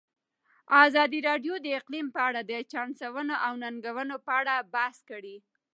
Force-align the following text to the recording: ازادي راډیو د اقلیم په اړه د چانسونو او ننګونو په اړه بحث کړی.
ازادي 0.85 1.19
راډیو 1.29 1.53
د 1.61 1.67
اقلیم 1.79 2.07
په 2.15 2.19
اړه 2.27 2.41
د 2.51 2.53
چانسونو 2.71 3.35
او 3.45 3.53
ننګونو 3.63 4.15
په 4.25 4.31
اړه 4.39 4.55
بحث 4.73 4.97
کړی. 5.09 5.35